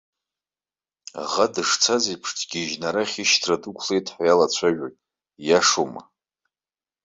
Аӷа 1.21 1.45
дышцаз 1.53 2.03
еиԥш 2.11 2.29
дгьежьны 2.37 2.85
арахь 2.89 3.17
ишьҭра 3.21 3.61
дықәлеит 3.61 4.07
ҳәа 4.13 4.23
иалацәажәоит, 4.25 4.95
иашоума? 5.47 6.01